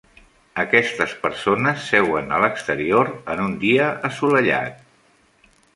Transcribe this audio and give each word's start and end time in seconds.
Aquestes 0.61 1.13
persones 1.25 1.85
seuen 1.91 2.35
a 2.37 2.41
l'exterior 2.47 3.13
en 3.35 3.47
un 3.47 3.57
dia 3.67 3.95
assolellat. 4.13 4.85